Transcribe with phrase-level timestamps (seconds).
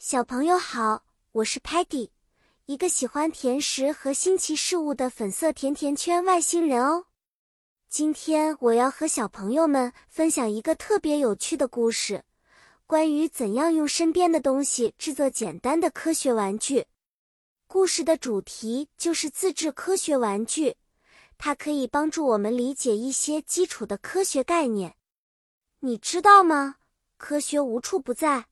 [0.00, 1.02] 小朋友好，
[1.32, 2.10] 我是 Patty，
[2.66, 7.06] 一个喜欢甜食和新奇事物的粉色甜甜圈外星人哦。
[7.88, 12.24] 今天我要和小朋友们分享一个特别有趣的故事，
[12.86, 16.86] 关于怎样用身边的东西制作简单的科学玩具。
[17.66, 20.76] 故事的主题就是自制科学玩具，
[21.36, 24.94] 它可以帮助我们理解一些基础的科学概念。
[25.80, 26.76] 你知道吗？
[27.16, 28.46] 科学无处不在。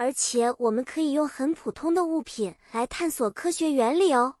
[0.00, 4.36] 而且我们可以用很普通的物品来探索科学原理哦，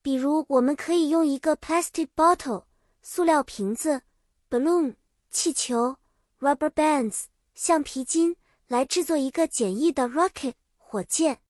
[0.00, 2.66] 比如我们可以用一个 plastic bottle
[3.02, 4.02] 塑料瓶子、
[4.48, 4.94] balloon
[5.28, 5.96] 气球、
[6.38, 8.36] rubber bands 橡皮筋
[8.68, 11.40] 来制作一个简易的 rocket 火箭。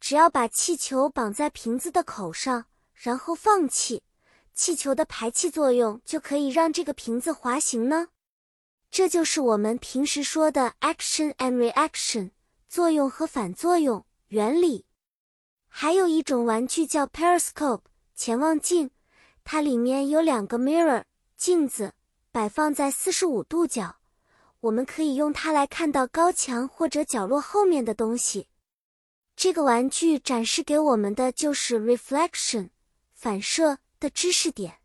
[0.00, 4.02] 只要把气球绑在瓶子的口上，然后放气，
[4.54, 8.08] 气球的排气作用就可以让这个瓶子滑行呢。
[8.90, 12.32] 这就是我们平时说的 action and reaction。
[12.76, 14.84] 作用和反作用原理，
[15.66, 17.80] 还有一种玩具叫 periscope
[18.14, 18.90] 潜望镜，
[19.44, 21.04] 它里面有两个 mirror
[21.38, 21.94] 镜子，
[22.30, 23.96] 摆放在四十五度角，
[24.60, 28.50] 我们可以用它来看到高墙或者角落后面的东西。
[29.34, 32.68] 这个玩具展示给我们的就是 reflection
[33.14, 34.80] 反射的知识点。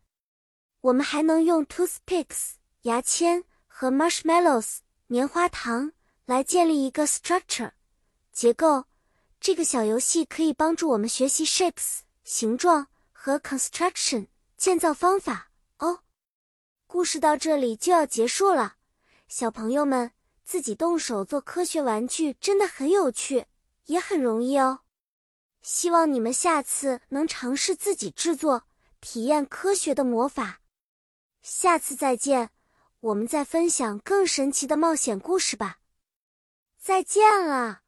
[0.80, 2.52] 我们还能用 toothpicks
[2.84, 5.92] 牙签和 marshmallows 棉花糖
[6.24, 7.72] 来建立一个 structure。
[8.32, 8.86] 结构
[9.38, 16.00] 这个小游戏可以帮助我们学习 shapes 形状和 construction 建造方法哦。
[16.86, 18.76] 故事到这里就要结束了，
[19.28, 20.12] 小朋友们
[20.44, 23.46] 自己动手做科学玩具真的很有趣，
[23.86, 24.80] 也很容易哦。
[25.62, 28.64] 希望你们下次能尝试自己制作，
[29.00, 30.60] 体验科学的魔法。
[31.42, 32.50] 下次再见，
[33.00, 35.78] 我们再分享更神奇的冒险故事吧。
[36.78, 37.82] 再见了。